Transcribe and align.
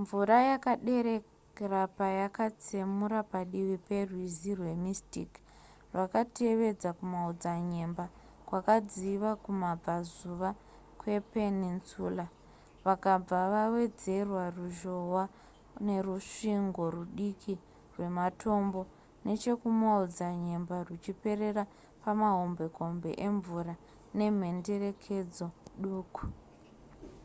mvura 0.00 0.36
yakaderera 0.50 1.80
payakatsemura 1.98 3.18
padivi 3.32 3.76
perwizi 3.88 4.50
rwemystic 4.60 5.30
rwakatevedza 5.92 6.90
kumaodzanyemba 6.98 8.04
kwakadziva 8.48 9.30
kumabvazuva 9.42 10.48
kwepeninsula 11.00 12.24
vakabva 12.86 13.38
vawedzera 13.54 14.42
ruzhohwa 14.56 15.24
nerusvingo 15.86 16.82
rudiki 16.94 17.54
rwematombo 17.92 18.80
nechekumaodzanyemba 19.26 20.76
ruchiperera 20.88 21.62
pamahombekombe 22.02 23.10
emvura 23.26 23.74
nemhenderekedzo 24.18 25.46
duku 25.82 26.22